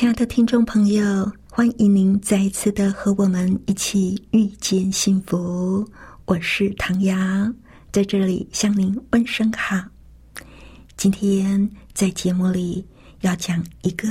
[0.00, 5.86] 亲爱的听众朋友，欢迎您再一次的和我们一起遇见幸福。
[6.24, 7.14] 我是唐瑶，
[7.92, 9.78] 在这里向您问声好。
[10.96, 12.82] 今天在节目里
[13.20, 14.08] 要讲一个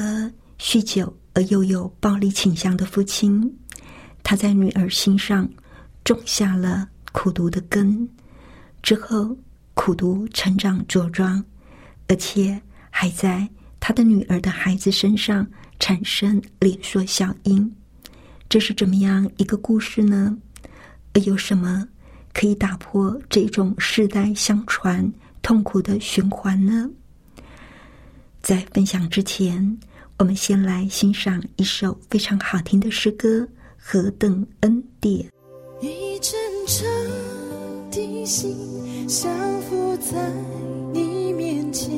[0.59, 3.51] 酗酒而又有暴力倾向的父亲，
[4.21, 5.49] 他在女儿心上
[6.03, 8.07] 种下了苦毒的根，
[8.84, 9.35] 之后
[9.73, 11.43] 苦毒成长茁壮，
[12.07, 15.43] 而且还在他的女儿的孩子身上。
[15.80, 17.74] 产生连锁效应，
[18.48, 20.38] 这是怎么样一个故事呢？
[21.26, 21.88] 有什么
[22.34, 26.90] 可以打破这种世代相传痛苦的循环呢？
[28.41, 29.77] 在分享之前，
[30.18, 33.40] 我们先来欣赏一首非常好听的诗歌
[33.77, 35.30] 《何等恩典》。
[35.86, 39.30] 一阵阵的心相
[39.64, 40.32] 伏在
[40.93, 41.90] 你面前，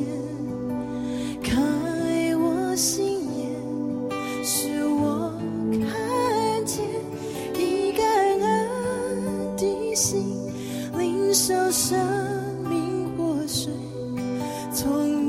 [11.34, 15.21] 真诚的心。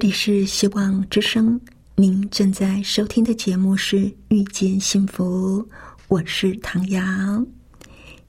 [0.00, 1.60] 里是希望之声，
[1.94, 3.96] 您正在收听的节目是
[4.28, 5.62] 《遇见幸福》，
[6.08, 7.02] 我是唐瑶。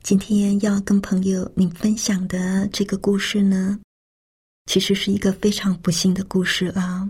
[0.03, 3.79] 今天要跟朋友您分享的这个故事呢，
[4.65, 7.09] 其实是一个非常不幸的故事啊。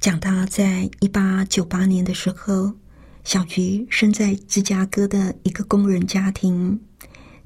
[0.00, 2.72] 讲到在一八九八年的时候，
[3.22, 6.80] 小菊生在芝加哥的一个工人家庭，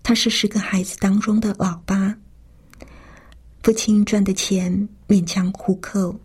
[0.02, 2.16] 他是十个孩子当中的老八。
[3.62, 6.18] 父亲赚的钱勉强糊口，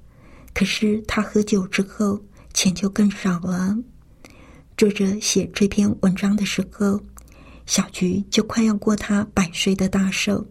[0.54, 2.18] 可是他喝酒之后，
[2.54, 3.78] 钱就更少了。
[4.78, 6.98] 作者写这篇文章的时候，
[7.66, 10.46] 小菊就快要过他百岁的大寿，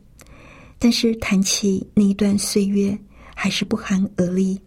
[0.79, 2.99] 但是谈起那一段岁月，
[3.35, 4.61] 还是不寒而栗。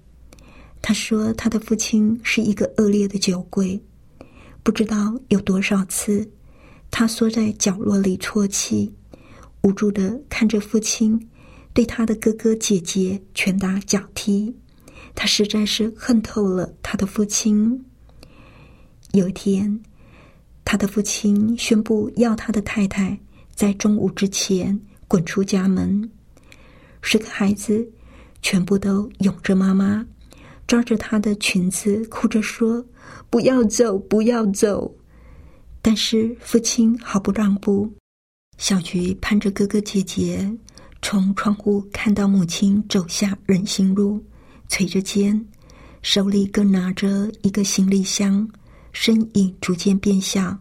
[0.81, 3.79] 他说，他的父亲是一个恶劣的酒鬼，
[4.63, 6.27] 不知道有多少次，
[6.89, 8.91] 他缩在角落里啜泣，
[9.61, 11.29] 无助的看着父亲。
[11.77, 14.51] 对他的哥哥姐姐拳打脚踢，
[15.13, 17.85] 他实在是恨透了他的父亲。
[19.11, 19.79] 有一天，
[20.65, 23.15] 他的父亲宣布要他的太太
[23.53, 26.09] 在中午之前滚出家门。
[27.03, 27.87] 十个孩子
[28.41, 30.03] 全部都拥着妈妈，
[30.65, 32.83] 抓着她的裙子，哭着说
[33.29, 34.95] ：“不要走，不要走！”
[35.83, 37.87] 但是父亲毫不让步。
[38.57, 40.51] 小菊盼着哥哥姐姐。
[41.09, 44.21] 从窗户看到母亲走下人行路，
[44.67, 45.41] 垂着肩，
[46.01, 48.45] 手里更拿着一个行李箱，
[48.91, 50.59] 身影逐渐变小，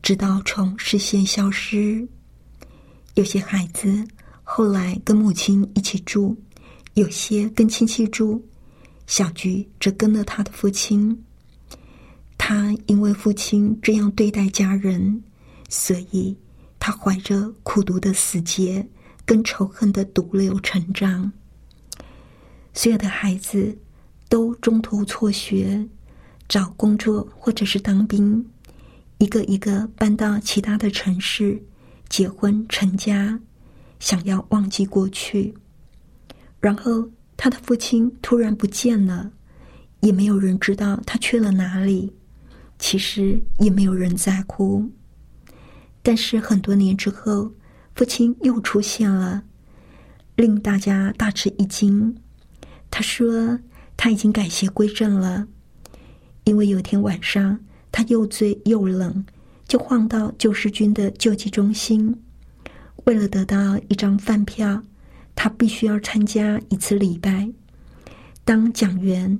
[0.00, 2.08] 直到从视线消失。
[3.16, 4.02] 有些孩子
[4.42, 6.34] 后来跟母亲一起住，
[6.94, 8.42] 有些跟亲戚住，
[9.06, 11.14] 小菊则跟了他的父亲。
[12.38, 15.22] 他因为父亲这样对待家人，
[15.68, 16.34] 所以
[16.78, 18.88] 他怀着苦毒的死结。
[19.32, 21.32] 跟仇恨的毒瘤成长，
[22.74, 23.74] 所有的孩子
[24.28, 25.88] 都中途辍学，
[26.46, 28.46] 找工作或者是当兵，
[29.16, 31.58] 一个一个搬到其他的城市，
[32.10, 33.40] 结婚成家，
[34.00, 35.54] 想要忘记过去。
[36.60, 39.32] 然后他的父亲突然不见了，
[40.00, 42.12] 也没有人知道他去了哪里。
[42.78, 44.86] 其实也没有人在乎。
[46.02, 47.50] 但是很多年之后。
[47.94, 49.42] 父亲又出现了，
[50.36, 52.16] 令大家大吃一惊。
[52.90, 53.58] 他说
[53.96, 55.46] 他已经改邪归正了，
[56.44, 57.58] 因为有天晚上
[57.90, 59.24] 他又醉又冷，
[59.68, 62.14] 就晃到救世军的救济中心。
[63.04, 64.82] 为了得到一张饭票，
[65.34, 67.50] 他必须要参加一次礼拜。
[68.44, 69.38] 当讲员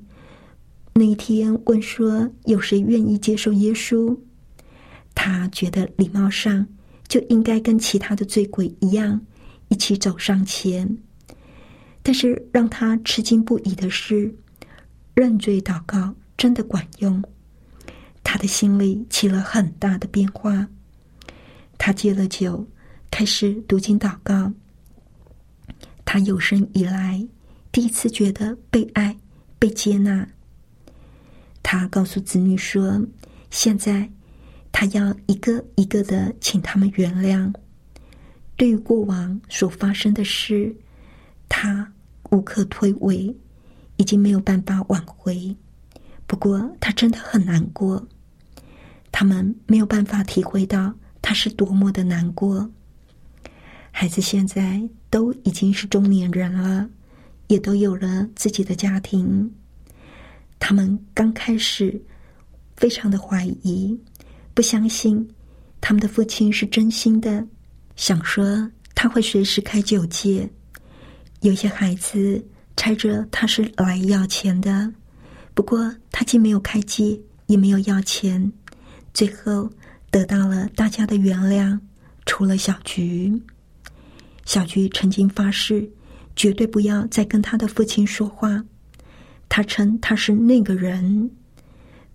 [0.94, 4.16] 那一天问说有谁愿意接受耶稣，
[5.14, 6.66] 他觉得礼貌上。
[7.12, 9.20] 就应该跟其他的醉鬼一样，
[9.68, 10.96] 一起走上前。
[12.02, 14.34] 但是让他吃惊不已的是，
[15.12, 17.22] 认罪祷告真的管用。
[18.24, 20.66] 他的心里起了很大的变化。
[21.76, 22.66] 他戒了酒，
[23.10, 24.50] 开始读经祷告。
[26.06, 27.28] 他有生以来
[27.70, 29.14] 第一次觉得被爱、
[29.58, 30.26] 被接纳。
[31.62, 33.06] 他告诉子女说
[33.52, 34.10] ：“现在。”
[34.72, 37.52] 他要一个一个的请他们原谅。
[38.56, 40.74] 对于过往所发生的事，
[41.48, 41.92] 他
[42.30, 43.34] 无可推诿，
[43.96, 45.54] 已经没有办法挽回。
[46.26, 48.06] 不过，他真的很难过。
[49.10, 52.70] 他们没有办法体会到他是多么的难过。
[53.90, 56.88] 孩子现在都已经是中年人了，
[57.48, 59.52] 也都有了自己的家庭。
[60.58, 62.00] 他们刚开始
[62.76, 63.98] 非常的怀疑。
[64.54, 65.26] 不相信
[65.80, 67.46] 他们的父亲是真心的，
[67.96, 70.48] 想说他会随时开酒戒。
[71.40, 72.44] 有些孩子
[72.76, 74.92] 猜着他是来要钱的，
[75.54, 78.52] 不过他既没有开戒，也没有要钱，
[79.12, 79.68] 最后
[80.10, 81.78] 得到了大家的原谅。
[82.26, 83.42] 除了小菊，
[84.44, 85.90] 小菊曾经发誓
[86.36, 88.62] 绝对不要再跟他的父亲说话。
[89.48, 91.30] 他称他是那个人。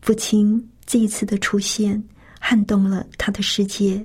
[0.01, 2.01] 父亲这一次的出现。
[2.49, 4.01] 撼动了他的世界。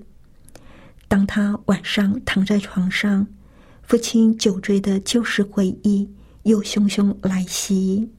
[1.06, 3.24] 当他晚上躺在床上，
[3.84, 6.10] 父亲酒醉的旧时回忆
[6.42, 8.10] 又汹汹来袭。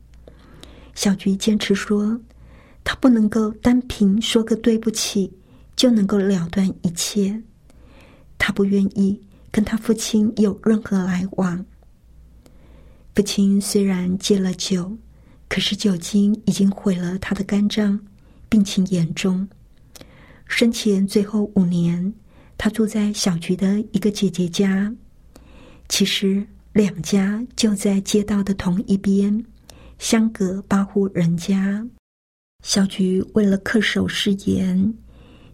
[0.96, 2.18] 小菊坚持说，
[2.86, 5.30] 他不能够单凭说个对不起
[5.76, 7.44] 就能够了断一切。
[8.38, 11.66] 他不愿意跟他父亲有任何来往。
[13.14, 14.98] 父亲虽然戒了酒，
[15.50, 18.00] 可是酒精已经毁了他的肝脏，
[18.48, 19.46] 病情严重。
[20.56, 22.14] 生前最后五年，
[22.60, 24.94] 他住在小菊的一个姐姐家。
[25.90, 29.44] 其实两家就在街道的同一边。
[29.98, 31.84] 相隔八户人家。
[32.64, 34.94] 小菊为了恪守誓言，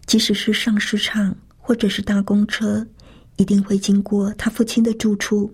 [0.04, 2.86] 即使是上市场或者是搭公车，
[3.38, 5.50] 一定会经过他父亲的住处，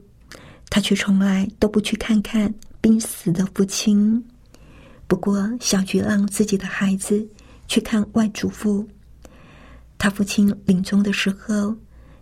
[0.69, 4.21] 他却从来都不去看看濒死的父亲。
[5.07, 7.25] 不过，小菊让自己的孩子
[7.69, 8.85] 去看外祖父。
[9.99, 11.77] 他父亲临终的时候，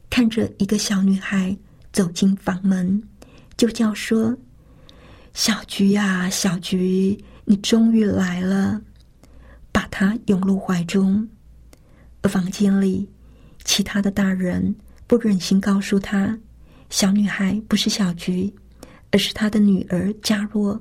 [0.09, 1.57] 看着一个小女孩
[1.93, 3.03] 走进房门，
[3.57, 4.37] 就叫说
[5.35, 8.81] ：“小菊呀，小菊，你终于来了。”
[9.73, 11.29] 把她拥入怀中，
[12.23, 13.09] 而房间里
[13.65, 14.73] 其他的大人
[15.09, 16.39] 不忍心告诉他，
[16.91, 18.55] 小女孩不是小菊，
[19.11, 20.81] 而是他的女儿佳若，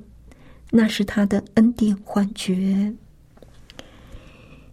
[0.70, 2.94] 那是他的恩典幻觉。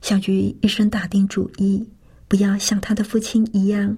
[0.02, 1.84] 小菊一生打定主意，
[2.32, 3.98] 不要像他的父亲一样，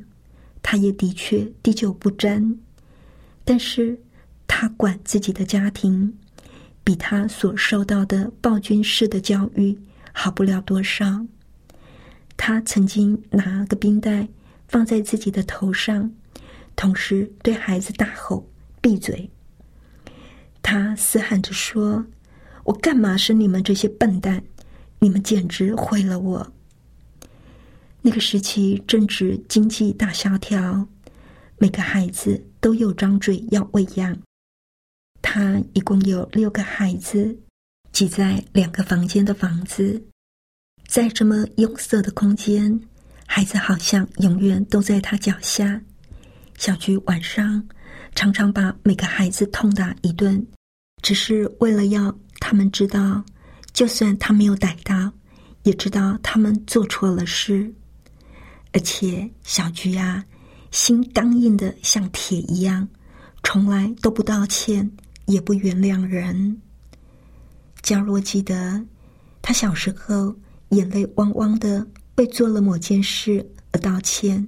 [0.63, 2.57] 他也的确滴酒不沾，
[3.45, 4.01] 但是
[4.47, 6.11] 他管自己的家庭，
[6.83, 9.77] 比他所受到的暴君式的教育。
[10.11, 11.23] 好不了多少。
[12.35, 14.27] 他曾经拿个冰袋
[14.67, 16.11] 放在自己的头上，
[16.75, 18.49] 同时对孩子大吼
[18.81, 19.29] ：“闭嘴！”
[20.63, 22.03] 他嘶喊着说
[22.65, 24.43] ：“我干嘛生你们这些笨蛋？
[24.97, 26.51] 你们简直毁了我！”
[28.03, 30.87] 那个时期正值经济大萧条，
[31.57, 34.15] 每个孩子都有张嘴要喂养。
[35.23, 37.35] 他一共有六个孩子。
[37.93, 40.03] 挤在两个房间的房子，
[40.87, 42.81] 在这么拥塞的空间，
[43.27, 45.79] 孩子好像永远都在他脚下。
[46.57, 47.63] 小菊晚上
[48.15, 50.43] 常常把每个孩子痛打一顿，
[51.03, 53.23] 只是为了要他们知道，
[53.73, 55.13] 就算他没有逮到，
[55.61, 57.71] 也知道他们做错了事。
[58.73, 60.25] 而且小菊啊，
[60.71, 62.87] 心刚硬的像铁一样，
[63.43, 64.91] 从来都不道歉，
[65.25, 66.61] 也不原谅人。
[67.81, 68.83] 佳若记得，
[69.41, 70.35] 他小时候
[70.69, 74.47] 眼泪汪汪的，为做了某件事而道歉。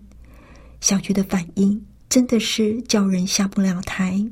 [0.82, 4.25] 小菊的反应真的是叫人下不了台。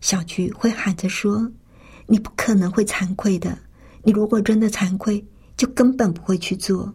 [0.00, 1.50] 小菊会喊着说
[2.08, 3.56] ：“你不可能会惭愧的，
[4.02, 5.24] 你如果真的惭愧，
[5.56, 6.92] 就根本不会去做。”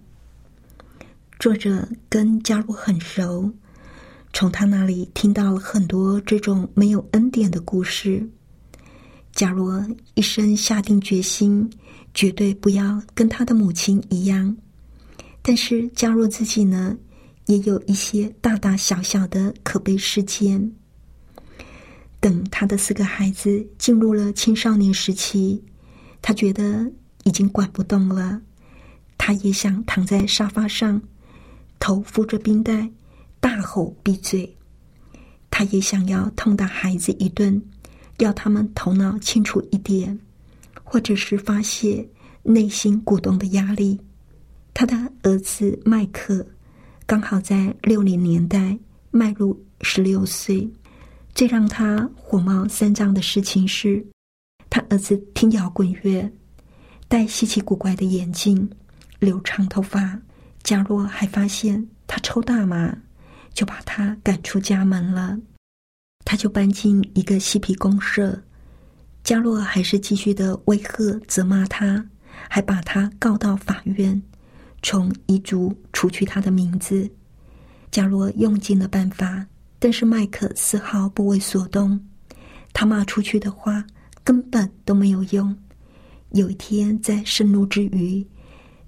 [1.40, 3.52] 作者跟加若很熟，
[4.34, 8.28] 从他那里听到了很多这种没有恩典的故事。
[9.34, 9.72] 假如
[10.16, 11.70] 一生下定决心，
[12.12, 14.58] 绝对不要跟他的母亲一样，
[15.44, 16.98] 但是加若自己呢，
[17.46, 20.72] 也有一些大大小小的可悲事件。
[22.20, 25.64] 等他的四个孩子进入了青少年时期，
[26.20, 26.92] 他觉得
[27.26, 28.42] 已经管不动了，
[29.20, 31.00] 他也想躺在沙发上，
[31.80, 32.90] 头敷着冰袋，
[33.40, 34.56] 大吼闭嘴。
[35.50, 37.62] 他也想要痛打孩子一顿。
[38.20, 40.20] 要他们头脑清楚一点，
[40.84, 42.04] 或者是发泄
[42.42, 44.00] 内心鼓动的压力。
[44.74, 46.44] 他的儿子麦克
[47.06, 48.76] 刚好在六零年代
[49.12, 50.68] 迈入十六岁。
[51.36, 54.04] 最让他火冒三丈的事情是，
[54.68, 56.28] 他儿子听摇滚乐，
[57.08, 58.68] 戴稀奇古怪的眼镜，
[59.20, 60.20] 留长头发。
[60.68, 62.94] 假若还发现他抽大麻，
[63.54, 65.40] 就把他赶出家门了。
[66.26, 68.38] 他就搬进一个嬉皮公社，
[69.24, 72.06] 加洛还是继续的威吓、责骂他，
[72.50, 74.22] 还把他告到法院，
[74.82, 77.10] 从遗嘱除去他的名字。
[77.90, 79.48] 加洛用尽了办法，
[79.80, 81.98] 但是麦克丝毫不为所动。
[82.74, 83.82] 他骂出去的话
[84.22, 85.56] 根本都没有用。
[86.32, 88.28] 有一天在盛怒之余，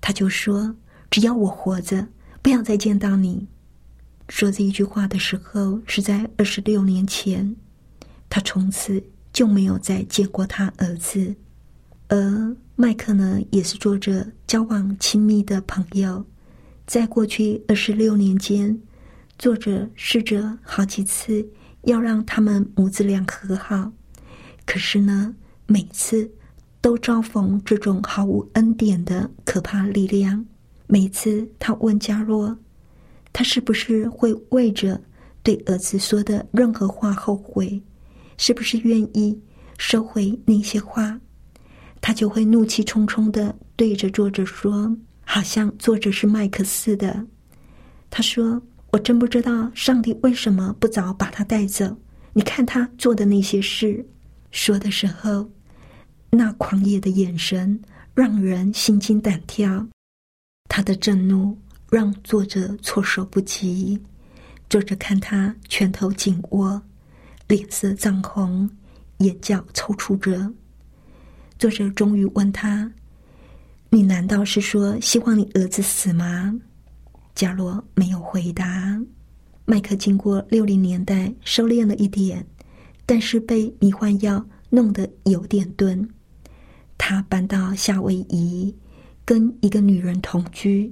[0.02, 0.76] 他就说
[1.10, 2.08] ：“只要我活着，
[2.42, 3.48] 不要再见到你。”
[4.30, 7.56] 说这一句话的时候是在二十六年前，
[8.30, 11.36] 他从此就没有再见过他儿子。
[12.10, 16.24] 而麦克呢，也是做着交往亲密的朋友，
[16.86, 18.80] 在过去二十六年间，
[19.38, 21.48] 作者试着好几次
[21.84, 23.92] 要让他们母子俩和好，
[24.66, 25.36] 可是呢，
[25.66, 26.32] 每次
[26.82, 30.46] 都遭逢这种毫无恩典的可怕力量。
[30.91, 32.58] 每次他问加若。
[33.31, 35.00] 他是不是会为着
[35.43, 37.79] 对儿子说的任何话后悔？
[38.38, 39.39] 是不是愿意
[39.77, 41.19] 收回那些话？
[42.01, 44.91] 他就会怒气冲冲的对着作者说，
[45.24, 47.24] 好像作者是麦克似的。
[48.10, 48.60] 他说
[48.91, 51.96] ：“我真不知道上帝为什么不早把他带走。
[52.34, 54.03] 你看他做的那些事。”
[54.50, 55.48] 说的时候，
[56.31, 57.79] 那狂野的眼神
[58.15, 59.88] 让人心惊胆跳。
[60.70, 61.58] 他的震怒。
[61.92, 64.00] 让作者措手不及。
[64.70, 66.80] 作者看他拳头紧握，
[67.48, 68.70] 脸色涨红，
[69.18, 70.54] 眼角抽搐着。
[71.58, 72.92] 作者终于问他
[73.90, 76.54] ：“你难道是说希望你儿子死吗？”
[77.34, 79.02] 加洛没有回答。
[79.66, 82.46] 麦克经过六零年代收敛了一点，
[83.08, 86.08] 但是被迷幻药弄得有点钝。
[87.00, 88.76] 他搬到夏威夷，
[89.30, 90.92] 跟一个女人同居，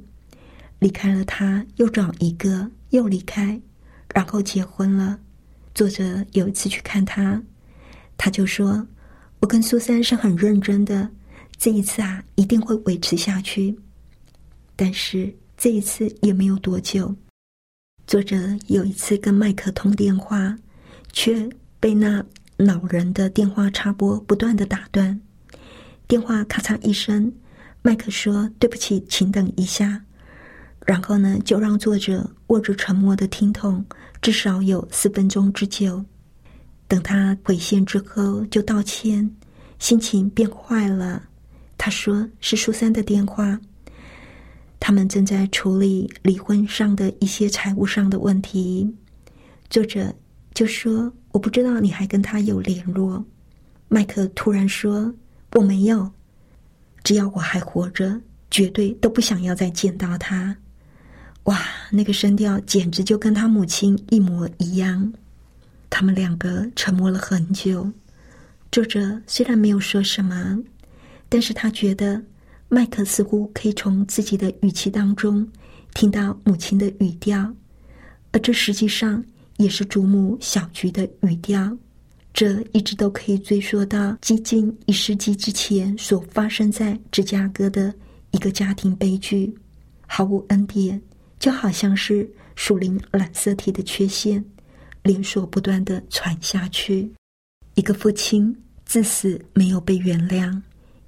[0.77, 3.59] 离开了他，又找一个，又离开，
[4.13, 5.19] 然后结婚了。
[5.73, 7.41] 作者有一次去看他，
[8.15, 8.87] 他就说
[9.41, 11.09] ：“我跟苏珊是很认真的，
[11.57, 13.75] 这一次啊，一定会维持下去。”
[14.77, 17.15] 但是这一次也没有多久。
[18.05, 20.55] 作者有一次跟麦克通电话，
[21.11, 22.23] 却被那
[22.57, 25.19] 恼人的电话插播不断的打断。
[26.07, 27.33] 电话咔嚓一声，
[27.81, 30.03] 麦克说：“对不起，请等一下。”
[30.85, 33.85] 然后呢，就让作者握着沉默的听筒，
[34.21, 36.03] 至少有四分钟之久。
[36.87, 39.29] 等他回线之后，就道歉，
[39.79, 41.23] 心情变坏了。
[41.77, 43.59] 他说：“是苏珊的电话。”
[44.79, 48.95] 他们正在处理离婚上的一些财务上的问题。
[49.69, 50.13] 作者
[50.53, 53.25] 就说：“我不知道你还跟他有联络。”
[53.89, 55.13] 麦克突然说
[55.53, 56.09] ：“我没有，
[57.07, 58.19] 只要我还活着，
[58.51, 60.53] 绝对都不想要再见到他。”
[61.47, 61.57] 哇，
[61.89, 65.13] 那个声调简直就跟他母亲一模一样。
[65.89, 67.89] 他们两个沉默了很久。
[68.73, 70.61] 作者虽然没有说什么，
[71.29, 72.21] 但是他觉得。
[72.69, 75.49] 麦克似乎可以从自己的语气当中
[75.93, 77.55] 听到母亲的语调，
[78.33, 79.23] 而这实际上
[79.55, 81.77] 也是祖母小菊的语调。
[82.37, 87.91] 这一直都可以追溯到接近一世纪之前所发生在芝加哥的
[88.29, 89.51] 一个家庭悲剧，
[90.05, 91.01] 毫无恩典，
[91.39, 94.45] 就好像是属灵染色体的缺陷，
[95.01, 97.11] 连锁不断的传下去。
[97.73, 100.61] 一个父亲至死没有被原谅。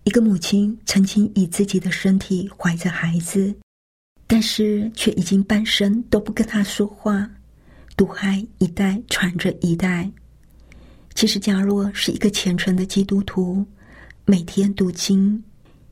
[0.06, 3.54] 一个母亲曾经以自己的身体怀着孩子，
[4.26, 7.30] 但是却已经半生都不跟他说话，
[7.96, 10.12] 毒害一代传着一代。
[11.19, 13.65] 其实加洛是一个虔诚的基督徒，
[14.23, 15.43] 每天读经。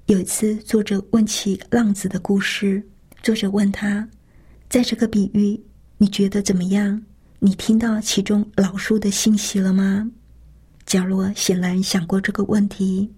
[0.06, 2.82] 有一次，作者问起浪子的故事，
[3.22, 4.08] 作者问他，
[4.70, 5.62] 在这个比喻，
[5.98, 7.04] 你觉得怎么样？
[7.40, 10.10] 你听到其中老树的信息了吗？
[10.86, 13.12] 加洛显然想过这个问题。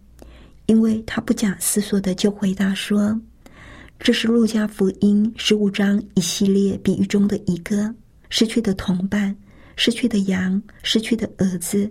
[0.66, 3.22] 因为他不假思索的就回答说
[4.02, 7.94] ：“这是路加福音十五章一系列比喻中的一个
[8.32, 9.38] 失去的同伴、
[9.76, 11.88] 失去的羊、失去的儿子。”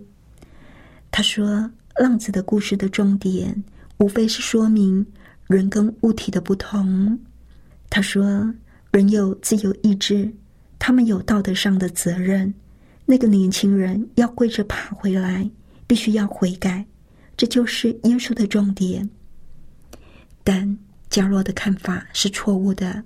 [1.11, 3.65] 他说：“浪子的故事的重点
[3.99, 5.05] 无非是说明
[5.47, 7.19] 人跟物体的不同。”
[7.91, 8.55] 他说
[8.93, 10.31] ：“人有自由意志，
[10.79, 12.53] 他们有道德上的责任。
[13.07, 15.51] 那个年轻人要跪着爬回来，
[15.87, 16.85] 必须要悔改。”
[17.37, 19.09] 这就是耶稣的重点，
[20.43, 20.77] 但
[21.09, 23.01] 加洛的看法是错误的。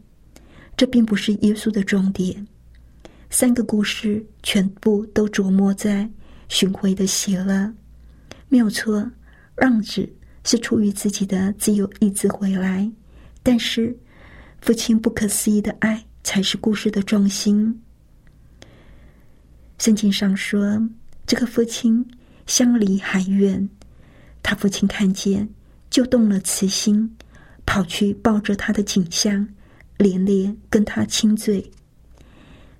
[0.74, 2.46] 这并不是耶稣的重点。
[3.28, 6.10] 三个故事全部都琢磨在
[6.48, 7.70] 巡回的喜乐，
[8.52, 9.10] 没有错。
[9.56, 10.06] 让子
[10.44, 12.90] 是出于自己的自由意志回来，
[13.42, 13.96] 但是
[14.60, 17.82] 父亲不可思议的爱才是故事的重心。
[19.78, 20.78] 圣经上说，
[21.26, 22.06] 这个父亲
[22.46, 23.66] 相离还远。
[24.42, 25.48] 他父亲看见，
[25.88, 27.16] 就动了慈心，
[27.64, 29.48] 跑去抱着他的景象，
[29.96, 31.70] 连连跟他亲嘴。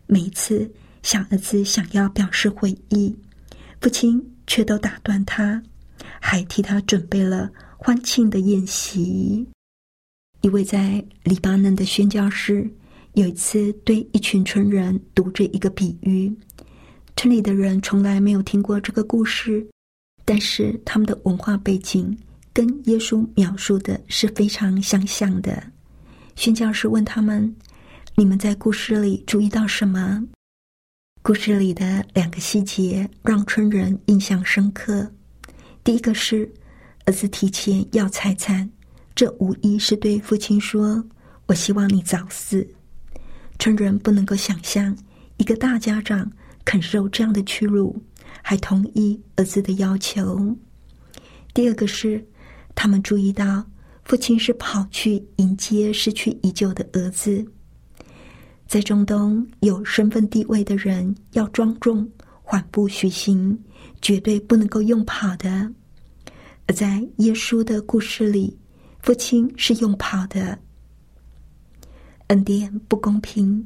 [0.07, 0.71] 每一次
[1.03, 3.15] 小儿子想要表示悔意，
[3.81, 5.63] 父亲却都打断他，
[6.21, 9.47] 还替他准备了欢庆的宴席。
[10.41, 12.69] 一位在黎巴嫩的宣教士
[13.15, 16.35] 有一次对一群村人读着一个比喻，
[17.17, 19.67] 村里的人从来没有听过这个故事。
[20.25, 22.17] 但是他们的文化背景
[22.53, 25.63] 跟耶稣描述的是非常相像的。
[26.37, 27.55] 宣教师问他们
[28.17, 30.23] ：“你们在故事里注意到什么？”
[31.25, 35.09] 故事里的两个细节让春人印象深刻。
[35.85, 36.53] 第一个是
[37.05, 38.69] 儿子提前要财产，
[39.15, 41.05] 这无疑是对父亲说
[41.47, 42.67] ：“我希望你早死。”
[43.61, 44.97] 春人不能够想象
[45.37, 46.29] 一个大家长
[46.65, 47.97] 肯受这样的屈辱。
[48.43, 50.57] 还同意儿子的要求。
[51.55, 52.27] 第二个是，
[52.75, 53.65] 他们注意到
[54.03, 57.47] 父亲是跑去迎接失去已久的儿子。
[58.73, 62.11] 在中东，有身份地位的人要庄重、
[62.43, 63.63] 缓步徐行，
[64.01, 65.71] 绝对不能够用跑的。
[66.67, 68.59] 而在耶稣的故事里，
[69.03, 70.59] 父亲是用跑的。
[72.29, 73.63] 恩典不公平，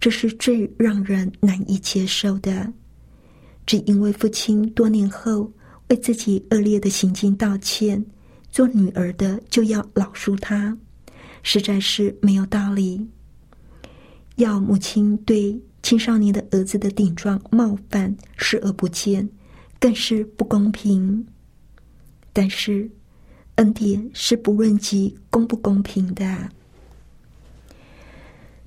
[0.00, 2.72] 这是最让人难以接受的。
[3.64, 5.52] 只因为父亲多年后
[5.88, 8.04] 为自己恶劣的行径道歉，
[8.50, 10.76] 做女儿的就要老恕他，
[11.44, 13.08] 实在是没有道理。
[14.38, 19.28] 要母亲对青少年的儿子的顶撞冒犯视而不见，
[19.80, 21.26] 更是不公平。
[22.32, 22.88] 但是
[23.56, 26.48] 恩典是不论及公不公平的。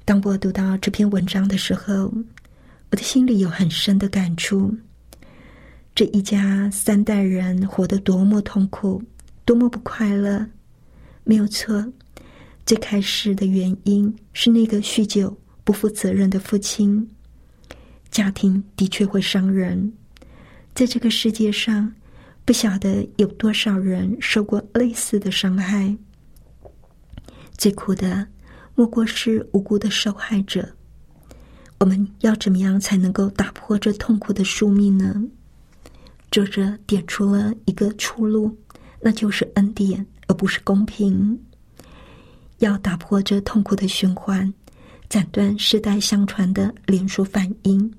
[0.03, 2.13] 当我读到这篇文章的时候，
[2.89, 4.75] 我的心里有很深的感触。
[5.95, 9.01] 这一家三代人活得多么痛苦，
[9.45, 10.45] 多么不快乐。
[11.23, 11.93] 没有错，
[12.65, 15.37] 最开始的原因是那个酗酒、
[15.71, 17.09] 不负责任的父亲。
[18.09, 19.93] 家庭的确会伤人，
[20.75, 21.89] 在这个世界上，
[22.43, 25.95] 不晓得有多少人受过类似的伤害。
[27.55, 28.27] 最苦的。
[28.75, 30.67] 莫过是无辜的受害者。
[31.77, 35.23] 我们要怎么样才能够打破这痛苦的宿命呢？
[36.31, 38.57] 作者点出了一个出路，
[38.99, 41.39] 那就是恩典，而不是公平。
[42.57, 44.51] 要打破这痛苦的循环，
[45.11, 47.93] 斩断世代相传的连锁反应，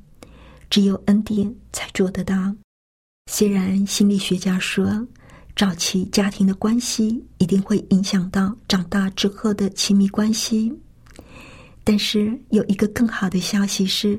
[0.70, 2.34] 只有恩典才做得到。
[3.30, 5.06] 虽然心理学家说。
[5.54, 10.72] 早期家庭的关系一定会影响到长大之后的亲密关系，
[11.84, 14.18] 但是有一个更好的消息是，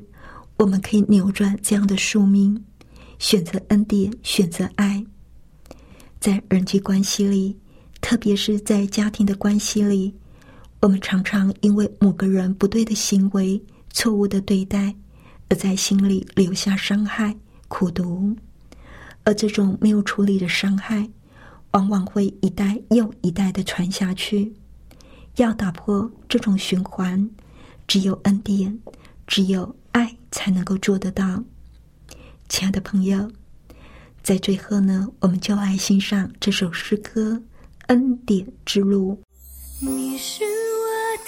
[0.58, 2.63] 我们可以扭转这样的宿命，
[3.17, 5.03] 选择恩典，选择爱。
[6.19, 7.58] 在人际关系里，
[7.99, 10.13] 特别是在家庭的关系里，
[10.83, 14.93] 我们常常因为某个人不对的行为、错误的对待，
[15.47, 17.33] 而在心里留下伤害、
[17.69, 18.35] 苦毒，
[19.23, 21.09] 而这种没有处理的伤害。
[21.71, 24.53] 往往会一代又一代的传下去。
[25.37, 27.29] 要打破这种循环，
[27.87, 28.77] 只有恩典，
[29.25, 31.41] 只有爱才能够做得到。
[32.49, 33.31] 亲爱的朋友，
[34.21, 37.31] 在最后呢，我们就来欣赏这首诗歌
[37.87, 39.13] 《恩典之路》。
[39.79, 40.43] 你是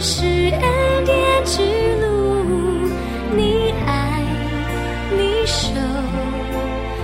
[0.00, 1.58] 这是恩典之
[2.00, 2.06] 路，
[3.34, 4.22] 你爱。
[5.10, 5.74] 你手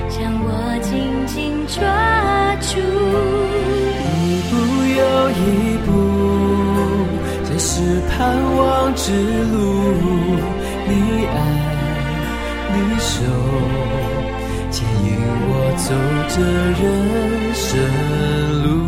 [0.08, 0.48] 将我
[0.80, 1.82] 紧紧抓
[2.60, 2.78] 住，
[4.14, 4.54] 一步
[4.94, 5.02] 又
[5.32, 5.42] 一
[5.84, 5.90] 步，
[7.42, 8.14] 这是盼
[8.54, 9.10] 望之
[9.50, 9.58] 路。
[10.86, 11.36] 你爱，
[12.74, 13.12] 你手，
[14.70, 15.86] 牵引我走
[16.28, 16.34] 这
[16.78, 16.82] 人
[17.56, 17.66] 生
[18.62, 18.83] 路。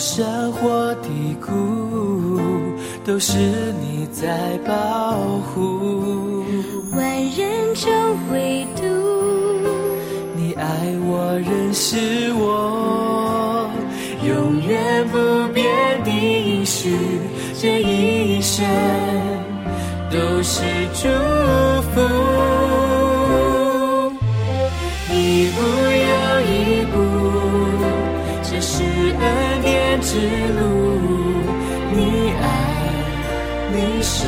[0.00, 2.40] 山或低谷，
[3.04, 3.36] 都是
[3.82, 5.12] 你在保
[5.52, 6.42] 护。
[6.96, 7.04] 万
[7.36, 7.92] 人中
[8.32, 8.82] 唯独
[10.34, 12.99] 你爱我，认识我，
[17.62, 18.64] 这一生
[20.10, 20.62] 都是
[20.94, 21.08] 祝
[21.92, 22.00] 福。
[25.12, 25.60] 一步
[26.00, 26.54] 又一
[26.86, 26.96] 步，
[28.42, 30.16] 这是恩典之
[30.56, 30.58] 路。
[31.92, 32.42] 你爱，
[33.74, 34.24] 你手，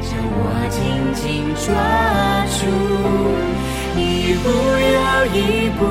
[0.00, 0.38] 将我
[0.70, 0.78] 紧
[1.16, 1.66] 紧抓
[2.54, 2.60] 住。
[3.98, 4.46] 一步
[4.94, 4.96] 又
[5.34, 5.82] 一步，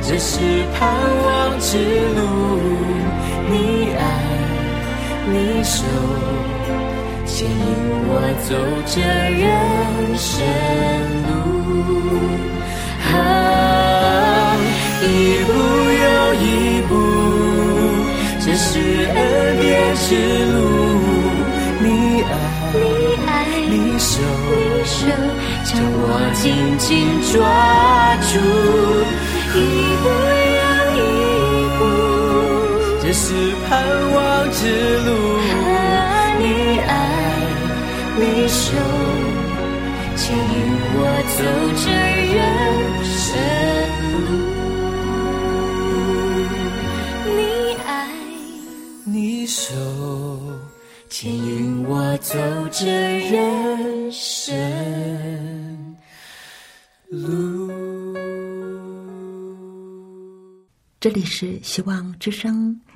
[0.00, 0.32] 这是
[0.72, 0.88] 盼
[1.22, 1.76] 望之
[2.16, 2.18] 路。
[3.46, 3.52] 你
[3.92, 4.02] 爱，
[5.26, 5.82] 你手，
[7.26, 7.56] 牵引
[8.06, 8.10] 我
[8.46, 8.50] 走
[8.86, 9.00] 这
[9.40, 9.42] 人
[10.16, 10.32] 生
[11.26, 11.32] 路。
[13.10, 13.12] 啊，
[15.02, 15.04] 一
[15.46, 15.50] 步
[16.04, 16.44] 又一
[16.88, 16.92] 步，
[18.40, 18.68] 这是
[19.14, 19.18] 恩
[19.60, 19.64] 典
[19.96, 20.06] 之
[20.52, 20.54] 路。
[21.80, 21.86] 你
[22.22, 22.32] 爱，
[22.74, 22.78] 你
[23.26, 23.28] 爱
[23.68, 24.12] 你手。
[24.46, 24.96] 你手
[25.64, 26.42] 将我紧
[26.78, 26.86] 紧
[27.32, 27.34] 抓
[28.20, 28.32] 住，
[29.56, 29.58] 一
[30.02, 30.43] 步一，
[33.68, 33.70] 盼
[34.12, 35.08] 望之路。
[36.40, 36.42] 你
[36.80, 36.90] 爱，
[38.18, 38.74] 你手
[40.16, 40.42] 牵引
[40.96, 40.98] 我
[41.36, 41.38] 走
[41.76, 41.86] 这
[42.34, 42.36] 人
[43.04, 43.22] 生
[44.24, 44.26] 路。
[47.30, 47.38] 你
[47.86, 47.88] 爱，
[49.04, 49.62] 你手
[51.08, 52.36] 牵引我走
[52.72, 52.84] 这
[53.30, 54.52] 人生
[57.08, 57.72] 路。
[60.98, 62.80] 这里是希望之声，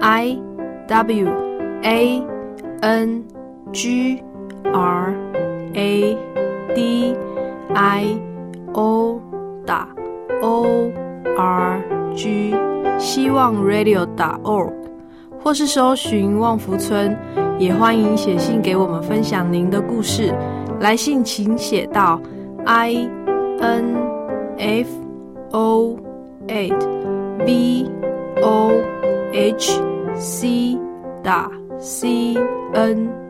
[0.00, 0.38] i
[0.86, 1.28] w
[1.82, 2.22] a
[2.80, 3.24] n
[3.72, 4.22] g
[4.72, 5.14] r
[5.74, 6.16] a
[6.74, 7.16] d
[7.74, 8.20] i
[8.72, 9.20] o
[9.66, 9.88] 打
[10.40, 10.90] o
[11.36, 11.82] r
[12.14, 12.54] g
[12.98, 14.72] 希望 radio 打 org，
[15.42, 17.16] 或是搜寻旺福村，
[17.58, 20.34] 也欢迎写信给我们分享您的故事。
[20.80, 22.20] 来信请写到
[22.66, 23.08] i
[23.60, 23.96] n
[24.58, 24.88] f
[25.52, 25.96] o
[26.46, 26.78] eight
[27.46, 27.86] v
[28.42, 28.72] o
[29.32, 29.80] h
[30.16, 30.78] c
[31.22, 32.36] 打 c
[32.72, 33.27] n。